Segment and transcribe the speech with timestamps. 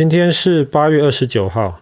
[0.00, 1.78] 今天是八月二十九号。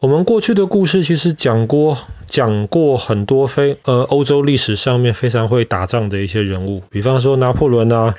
[0.00, 8.16] 我们过去的故事其实讲过，讲过很多非呃欧洲历史上面非常会打仗的一些人物，比方说拿破仑啊、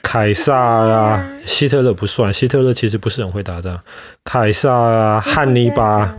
[0.00, 3.80] 凯撒啊、希特勒不算，希特勒其实不是很会打仗。
[4.22, 6.16] 凯撒啊、汉尼拔，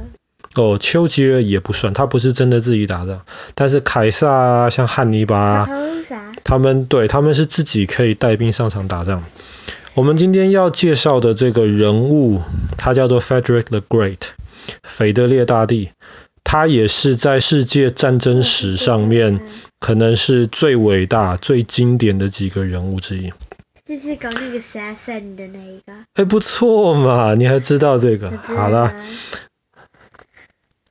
[0.56, 3.22] 哦，丘吉尔也不算，他不是真的自己打仗。
[3.54, 5.70] 但是凯撒啊，像汉尼拔，
[6.44, 9.24] 他们对他们是自己可以带兵上场打仗。
[9.96, 12.42] 我们今天要介绍的这个人物，
[12.78, 14.18] 他叫做 Frederick the Great。
[14.84, 15.92] 腓特烈大帝，
[16.44, 19.40] 他也是在世界战争史上面
[19.80, 23.32] 可能是最伟大、最经典的几个人物之一。
[23.88, 25.94] 就是搞那个杀神的那一个。
[26.16, 28.38] 哎，不错嘛，你还知道这个？
[28.44, 28.94] 好了，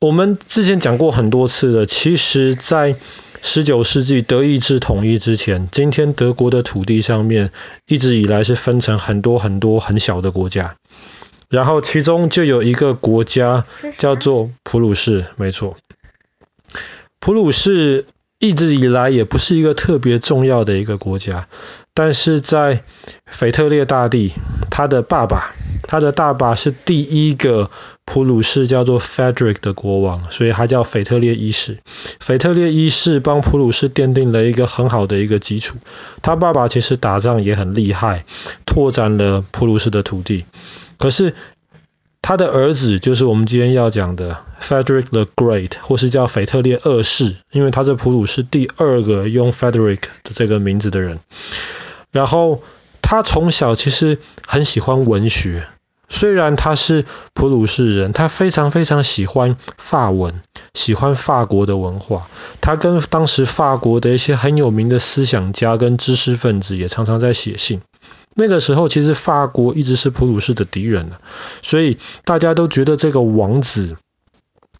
[0.00, 1.84] 我们之前讲过很多次了。
[1.84, 2.96] 其实，在
[3.46, 7.52] 十九世纪德意志统一之前，今天德国的土地上面
[7.86, 10.76] 一直以来是分成很多很多很小的国家。
[11.50, 13.66] 然后其中就有一个国家
[13.98, 15.77] 叫做普鲁士，没错。
[17.20, 18.06] 普鲁士
[18.38, 21.47] 一直以来也不是一个特别重要的一个国家，
[21.95, 22.83] 但是在
[23.25, 24.33] 腓特烈大帝
[24.69, 27.70] 他的爸爸，他的大爸是第一个
[28.05, 31.78] 普鲁士叫做 Frederick 的国王，所以他叫腓特烈一世。
[32.19, 35.77] 腓特烈一世帮普鲁士奠定了一个很好的一个基础。
[36.20, 38.25] 他爸爸其实打仗也很厉害，
[38.67, 40.45] 拓展了普鲁士的土地。
[40.98, 41.34] 可是
[42.22, 51.20] 他的儿子就是我们今天要讲的 Frederick the Great，或是叫腓特烈二世，因为他是普鲁士第二个用 Frederick 的这个名字的人。
[52.14, 52.62] 然后
[53.02, 55.66] 他从小其实很喜欢文学，
[56.08, 60.40] 虽然他是普鲁士人，他非常非常喜欢法文，
[60.74, 62.28] 喜欢法国的文化。
[62.60, 67.80] 他跟当时法国的一些很有名的思想家跟知识分子也常常在写信。
[68.36, 71.10] 那个时候，其实法国一直是普鲁士的敌人，
[71.62, 73.96] 所以大家都觉得这个王子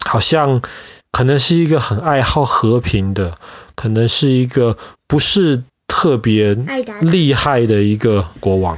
[0.05, 0.62] 好像
[1.10, 3.36] 可能是一个很爱好和平的，
[3.74, 4.78] 可能是一个
[5.08, 5.64] 不是
[6.05, 6.55] 特别
[7.01, 8.77] 厉害的一个国王。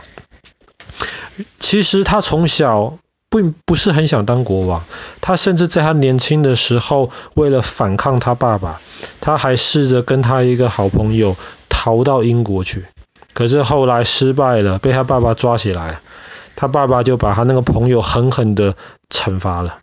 [1.59, 2.99] 其实他从小
[3.29, 4.85] 并不是很想当国王，
[5.21, 8.81] 他甚至在他年轻的时候，为了反抗他爸爸，
[9.21, 11.35] 他还试着跟他一个好朋友
[11.69, 12.85] 逃到英国去。
[13.35, 15.99] 可是后来失败了，被他爸爸抓起来，
[16.55, 18.77] 他爸爸就把他那个朋友狠狠的
[19.11, 19.81] 惩罚了。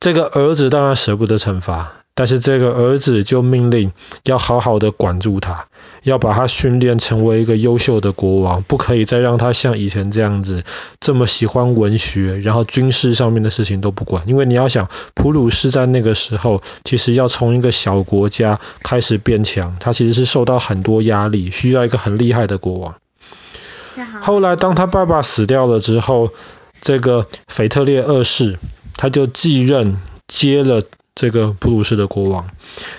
[0.00, 3.92] 这个儿子当然舍不得惩罚，但是这个儿子就命令
[4.24, 5.66] 要好好的管住他，
[6.02, 10.64] 要把他训练成为一个优秀的国王，不可以再让他像以前这样子
[10.98, 14.24] 这么喜欢文学，然后军事上面的事情都不管。
[14.26, 22.96] 因为你要想，普鲁士在那个时候其实要从一个小国家开始变强，他其实是受到很多压力，需要一个很厉害的国王。
[24.20, 26.30] 后来当他爸爸死掉了之后，
[26.82, 28.58] 这个腓特烈二世
[28.96, 30.82] 他就继任接了。
[31.20, 32.46] 这个普鲁士的国王，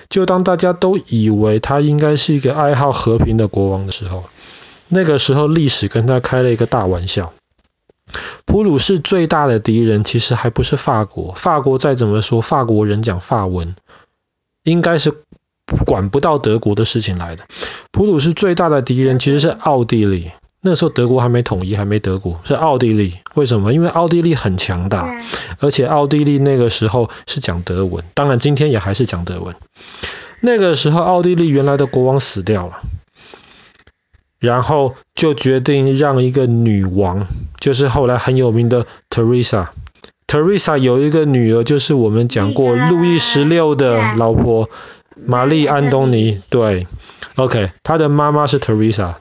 [0.10, 4.26] 就当大家都以为他应该是一个爱好和平的国王的时候，
[4.90, 7.32] 那个时候历史跟他开了一个大玩笑。
[8.46, 13.74] 普鲁士最大的敌人其实还不是法国，法国再怎么说，法国人讲法文，
[14.64, 15.14] 应该是
[15.86, 17.46] 管不到德国的事情来的。
[17.92, 20.32] 普鲁士最大的敌人其实是奥地利。
[20.62, 23.16] 那时候德国还没统一，还没德国，是奥地利。
[23.34, 23.74] 为什么？
[23.74, 25.22] 因为奥地利很强大，
[25.60, 29.56] 而且奥地利那个时候是讲德文，当然今天也还是讲德文。
[30.42, 32.82] 那个时候奥地利原来的国王死掉了，
[34.38, 37.28] 然后就决定让一个女王，
[37.60, 39.68] 就是后来很有名的 Teresa。
[40.28, 44.70] Teresa 有一个女儿，就是我们讲过路易十六的老婆
[45.16, 46.42] 玛丽安东尼。
[46.50, 46.86] 对
[47.36, 49.16] ，OK，她的妈妈是 Teresa。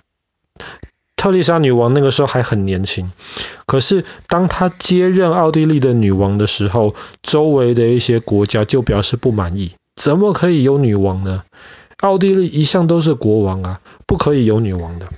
[1.18, 3.10] 特丽莎女王那个时候还很年轻，
[3.66, 11.42] 可是当她接任奥地利的女王的时候，周围的一些国家就表示不满意，怎么可以有女王呢？
[11.98, 15.08] 奥地利一向都是国王啊，不可以有女王的。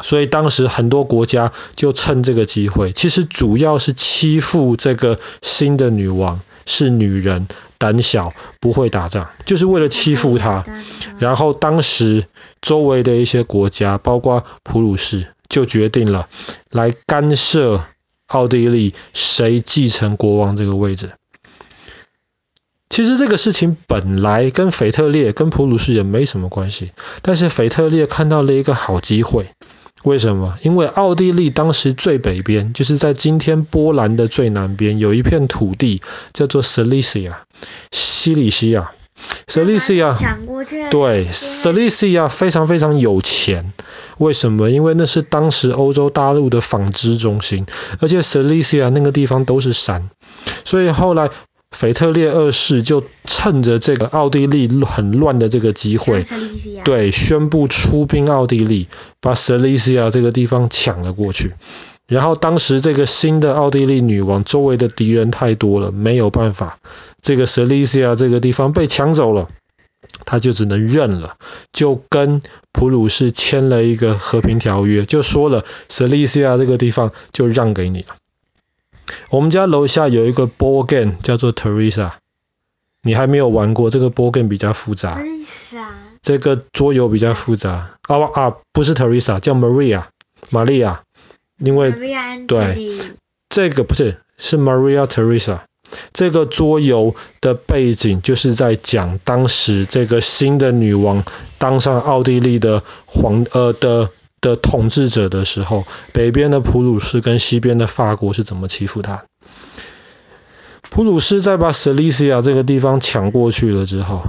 [0.00, 7.48] 所以当时很多国家就趁这个机会，其实主要是欺负这个新的女王，是女人。
[7.80, 10.64] 胆小，不会打仗，就是为了欺负他。
[11.20, 12.26] 然后当时
[12.60, 16.28] 周围的一些国家，包括普鲁士，就决定了
[16.72, 17.84] 来干涉
[18.26, 21.12] 奥地利谁继承国王这个位置。
[22.90, 26.90] 其实这个事情本来跟腓特烈、跟普鲁士也没什么关系，
[27.22, 29.50] 但是腓特烈看到了一个好机会。
[30.04, 30.58] 为什么？
[30.62, 36.02] 因为奥地利当时最北边，就是在今天波兰的最南边，有一片土地
[36.32, 37.34] 叫做 Silesia，
[37.90, 38.92] 西里西亚。
[39.48, 40.88] 塞利西亚抢过去。
[40.90, 43.72] 对，Silesia 非常非常有钱。
[44.18, 44.70] 为什么？
[44.70, 47.66] 因为那是当时欧洲大陆的纺织中心，
[47.98, 50.10] 而且 Silesia 那个地方都是山，
[50.64, 51.30] 所以后来
[51.78, 56.26] 腓特烈二世就趁着这个奥地利很乱的这个机会，
[56.82, 58.88] 对，宣布出兵奥地利，
[59.20, 61.52] 把塞利西亚这个地方抢了过去。
[62.08, 66.78] 然后当时这个新的奥地利女王周围的敌人太多了，没有办法，
[67.22, 69.48] 这个塞利西亚这个地方被抢走了。
[70.24, 71.36] 他就只能认了，
[71.72, 72.40] 就跟
[72.72, 78.16] 普鲁士签了一个和平条约，就说了，塞利西亚这个地方就让给你了。
[79.30, 82.12] 我们家楼下有一个 board game 叫做 Teresa，
[83.02, 85.18] 你还没有玩过，这个 board game 比较复杂。
[85.18, 85.86] Teresa。
[86.22, 87.96] 这个桌游比较复杂。
[88.02, 90.04] 啊啊，不是 Teresa，叫 Maria，
[90.50, 91.02] 玛利亚。
[91.58, 91.90] 因为
[92.46, 92.90] 对，
[93.48, 95.60] 这个不是，是 Maria Teresa。
[96.12, 101.24] 这个桌游的背景就是在讲当时这个新的女王
[101.56, 104.10] 当上奥地利的皇呃的
[104.40, 109.24] 的统治者的时候，北边的普鲁士跟西边的法国是怎么欺负他。
[110.90, 114.22] 普鲁士在把塞利西亚这个地方抢过去了之后，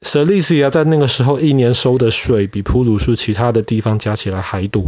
[0.00, 4.84] 塞利西亚在那个时候一年收的税比普鲁士其他的地方加起来还多。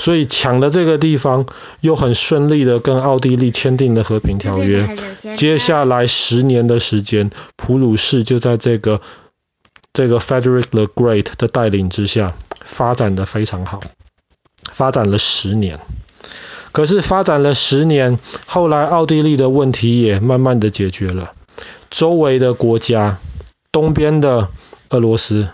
[0.00, 1.46] 所以抢了这个地方，
[1.80, 4.88] 又很顺利的跟奥地利签订了和平条约。
[5.34, 9.00] 接下来十年的时间，普鲁士就在这个
[9.92, 13.80] 这个 Frederick the Great 的带领之下，发展的非常好，
[14.70, 15.80] 发展了十年。
[16.72, 21.32] 可是发展了十年，后来奥地利的问题也慢慢的解决了，
[21.90, 23.18] 周围的国家，
[23.72, 24.48] 东边的
[24.90, 25.48] 俄罗斯。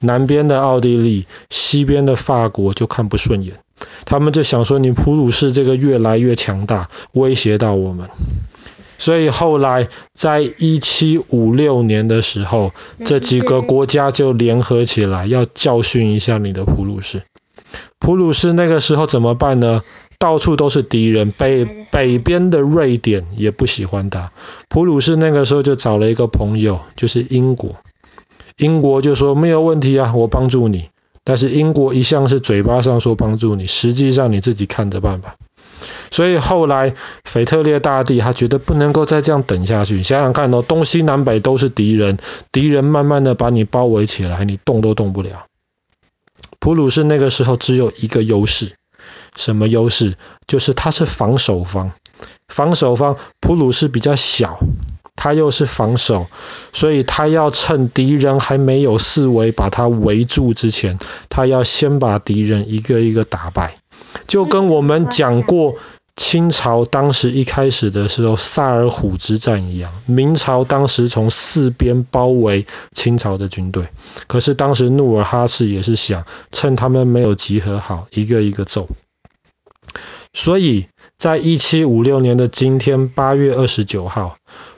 [0.00, 3.60] 南边的奥地利，西边的法国就看不顺眼，
[4.04, 8.10] 他们就想说，你普鲁士这个越来越强大，威胁到我们。
[9.04, 12.72] 所以后来在一七五六年的时候，
[13.04, 17.22] 这几个国家就联合起来要教训一下你的普鲁士。
[17.98, 19.82] 普鲁士那个时候怎么办呢？
[20.18, 24.32] 到处都是敌人，北北边的瑞典也不喜欢他。
[24.70, 27.76] 普鲁士那个时候就找了一个朋友，就是英国。
[28.56, 30.88] 英国就说没有问题啊，我帮助你。
[31.24, 35.34] 但是英国一向是嘴巴上说帮助你，实际上你自己看着办吧。
[36.10, 36.94] 所以后来
[37.24, 40.02] 腓特烈大帝他觉得不能够再这样等下去。
[40.02, 42.18] 想想看哦，东西南北都是敌人，
[42.52, 45.46] 敌人慢慢的把你包围起来，你动都动不了。
[46.58, 48.72] 普鲁士那个时候只有一个优势，
[49.36, 50.14] 什么优势？
[50.46, 51.92] 就是他是防守方，
[52.48, 54.58] 防守方普鲁士比较小。
[55.16, 56.26] 他又是防守，
[56.72, 60.98] 所以他要趁敌人还没有四围把他围住之前，
[61.28, 63.76] 他要先把敌人一个一个打败。
[64.26, 65.76] 就跟我们讲过，
[66.16, 73.88] 清朝当时一开始的时候，萨尔浒之战一样，明朝当时从四边包围清朝的军队，
[74.26, 78.88] 可是当时努尔哈赤也是想趁他们没有集合好，一个一个揍。
[80.32, 80.86] 所以
[81.16, 84.36] 在一七五六年的今天，八月二十九号。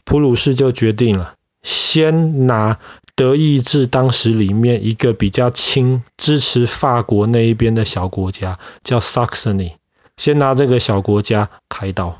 [0.08, 1.34] 普鲁士就决定了，
[1.64, 2.78] 先拿
[3.16, 9.72] 德意志当时里面一个比较亲支持法国那一边的小国家，叫 Saxony，
[10.18, 12.18] 先拿这个小国家开刀。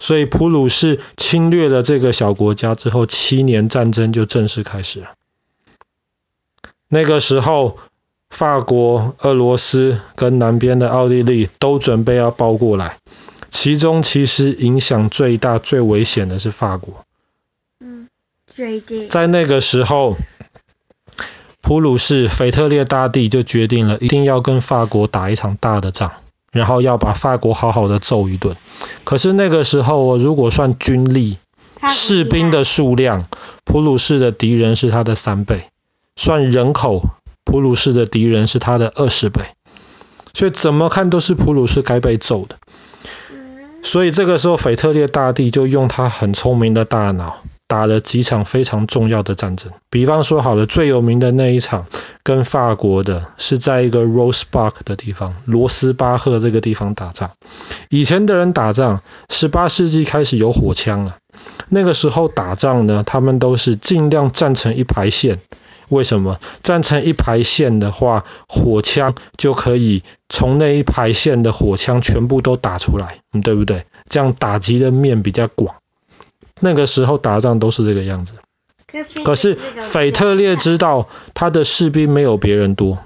[0.00, 5.14] 所以普鲁士侵略了这个小国家之后，七年战争就正式开始了。
[6.88, 7.78] 那个时候，
[8.30, 12.98] 法国、俄罗斯跟南边的奥地利都准备要包过来。
[13.50, 17.04] 其中其实影响最大、最危险的是法国。
[19.08, 20.16] 在那个时候，
[21.60, 26.10] 普鲁士腓特烈大帝就决定了，一定要跟法国打一场大的仗，
[26.50, 28.56] 然后要把法国好好的揍一顿。
[29.04, 31.38] 可是那个时候，我如果算军力、
[31.88, 33.26] 士兵的数量，
[33.64, 35.58] 普鲁士的敌人是他的三倍；
[36.16, 37.02] 算人口，
[37.44, 39.42] 普鲁士的敌人是他的二十倍。
[40.34, 42.56] 所以怎么看都是普鲁士该被揍的。
[43.82, 47.38] 所以这个时候，腓特烈大帝就用他很聪明的大脑，
[47.68, 49.70] 打了几场非常重要的战争。
[49.90, 51.86] 比方说，好了，最有名的那一场
[52.24, 57.30] 跟法国的，是在一个 Rose b a r k 的地方，罗斯巴赫这个地方打仗。
[57.90, 61.18] 以前的人打仗，十八世纪开始有火枪了。
[61.68, 65.38] 那个时候打仗呢，他们都是尽量站成一排线。
[65.90, 73.84] 为什么站成一排线的话，火枪就可以从那一排线的火枪全部都打出来，嗯，对不对？
[74.08, 75.76] 这样打击的面比较广。
[76.60, 78.34] 那个时候打仗都是这个样子。
[79.24, 82.98] 可是腓特烈知道他的士兵没有别人多，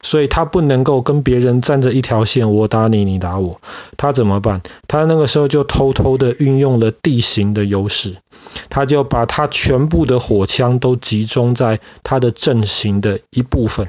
[0.00, 3.60] 所以他不能够跟别人站着一条线，我打你，你打我。
[3.96, 4.62] 他怎么办？
[4.88, 8.16] 他那个时候就偷偷的运用了地形的优势。
[8.68, 13.88] 他就把他全部的火枪都集中在他的阵型的一部分。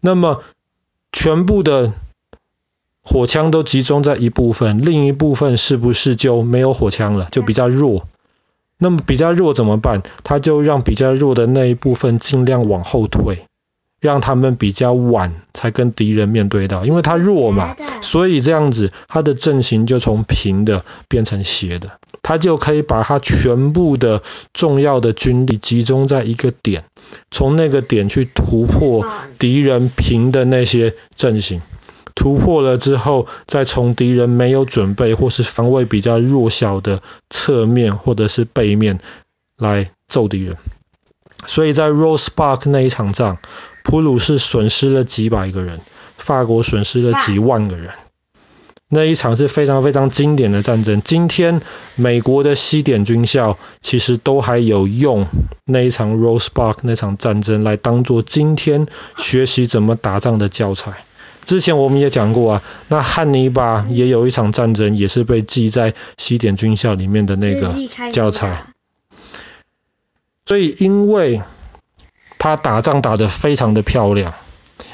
[0.00, 0.42] 那么，
[1.10, 1.92] 全部的
[3.12, 7.28] 火枪都集中在一部分，另一部分是不是就没有火枪了？
[7.30, 8.08] 就比较弱。
[8.78, 10.02] 那么比较弱怎么办？
[10.24, 13.44] 他就让比较弱的那一部分尽量往后退。
[14.00, 24.20] 让他们比较晚才跟敌人面对到，因为他弱嘛，所以这样子他的阵型就从平的变成斜的，他就可以把他全部的
[24.52, 26.82] 重要的军力集中在一个点，
[27.30, 29.06] 从那个点去突破
[29.38, 31.62] 敌人平的那些阵型，
[32.14, 39.00] 突破了之后，再从敌人没有准备或是防卫比较弱小的侧面或者是背面
[39.56, 40.56] 来揍敌人。
[41.46, 43.38] 所以在 Rose Park 那一场仗，
[43.82, 45.80] 普鲁士损失了几百个人，
[46.16, 47.90] 法国损失了几万个人。
[48.94, 51.00] 那一场是非常非常经典的战争。
[51.00, 51.62] 今天
[51.96, 55.26] 美国的西点军校其实都还有用
[55.64, 61.04] 那一场 Rose Park 那场战争来当做今天学习怎么打仗的教材。
[61.44, 67.74] 之前我们也讲过啊，那汉尼拔也有一场战争，也是被记在西点军校里面的那个
[68.10, 68.66] 教材。
[70.46, 71.40] 所以，因为
[72.38, 74.34] 他打仗打得非常的漂亮，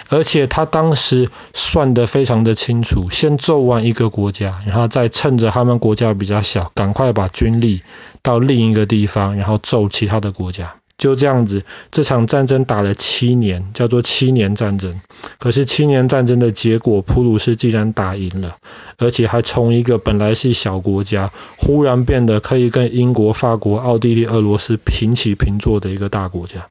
[0.09, 7.83] 而且他当时算得非常的清楚，先揍完一个国家，然后再趁着他们国家比较小，赶快把军力
[8.23, 10.77] 到另一个地方，然后揍其他的国家。
[10.99, 15.01] 就这样子，这场战争打了七年，叫做七年战争。
[15.39, 18.57] 可是七年战争的结果，普鲁士竟然打赢了，
[18.99, 26.67] 而且还从一个本来是小国家，忽然变得可以跟英国、法国、奥地利、俄罗斯平起平坐的一个大国家。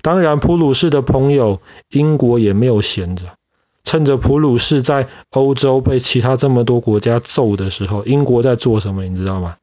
[0.00, 3.34] 当然，普鲁士的朋友英国也没有闲着，
[3.84, 9.04] 趁着普鲁士在欧洲被其他这么多国家揍的时候，英国在做什么？
[9.04, 9.56] 你知道吗？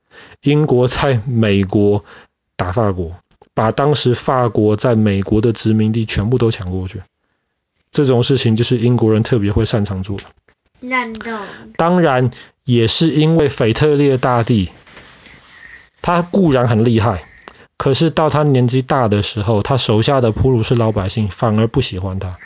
[0.43, 2.05] 英国在美国
[2.55, 3.13] 打法国。
[3.53, 7.01] 把当时法国在美国的殖民地全部都抢过去，
[7.91, 10.23] 这种事情就是英国人特别会擅长做的。
[10.79, 11.39] 难道？
[11.77, 12.31] 当然
[12.65, 14.69] 也是因为腓特烈大帝，
[16.01, 17.23] 他固然很厉害，
[17.77, 22.37] 可是到他年纪大的时候，他手下的普鲁士老百姓反而不喜欢他。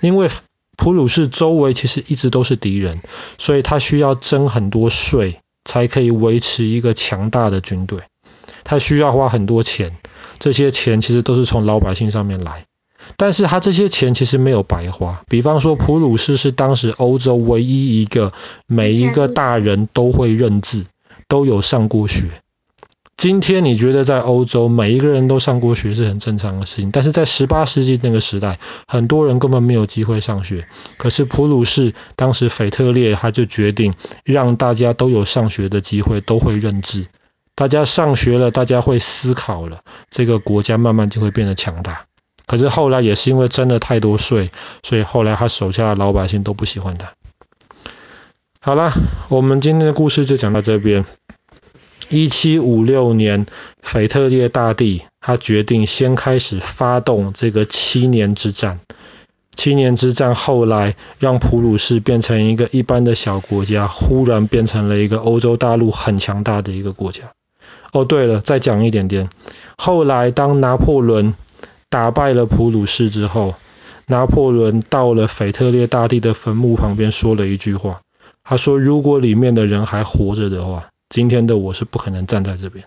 [0.00, 0.28] 因为
[0.76, 3.00] 普鲁士周围其实一直都是敌人，
[3.38, 8.00] 所以他需要征很多税，才可以维持一个强大的军队。
[8.64, 9.96] 他需要花很多钱。
[10.38, 12.66] 这些钱其实都是从老百姓上面来，
[13.16, 15.22] 但是他这些钱其实没有白花。
[15.28, 18.32] 比方说，普鲁士是当时欧洲唯一一个
[18.66, 20.86] 每一个大人都会认字、
[21.28, 22.28] 都有上过学。
[23.16, 30.68] 今天你觉得在欧洲每一个人都上过学是很正常的事情，但是在十八世纪那个时代，很多人根本没有机会上学。
[30.98, 37.06] 可是普鲁士当时腓特烈他就决定让大家都有上学的机会，都会认字。
[37.56, 42.04] 大家上学了，大家会思考了，这个国家慢慢就会变得强大。
[42.46, 44.50] 可是后来也是因为征了太多税，
[44.82, 47.14] 所以后来他手下的老百姓都不喜欢他。
[48.60, 48.92] 好了，
[49.28, 51.04] 我们今天的故事就讲到这边。
[52.08, 53.46] 一七五六年，
[53.80, 58.80] 腓特烈大帝他决定先开始发动这个七年之战。
[59.56, 67.32] 七年之战后来让普鲁士变成一个一般的小国家，忽然变成了一个欧洲大陆很强大的一个国家。
[67.96, 69.30] 哦，对了，再讲一点点。
[69.78, 71.32] 后来，当拿破仑
[71.88, 73.54] 打败了普鲁士之后，
[74.06, 78.02] 拿破仑到了腓特烈大帝的坟墓旁边，说了一句话。
[78.44, 82.84] 他说：“如果里面的人还活着的话，今天的我是不可能站在这边。”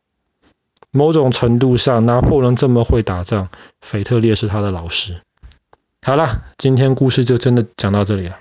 [0.93, 3.49] 某种程度上，拿破仑这么会打仗，
[3.81, 5.21] 腓特烈是他的老师。
[6.03, 8.37] 好了，今天故事就真的讲到这里了。